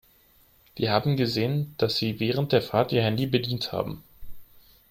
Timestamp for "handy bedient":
3.03-3.71